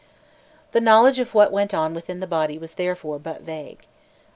[0.71, 3.85] The knowledge of what went on within the body was therefore but vague.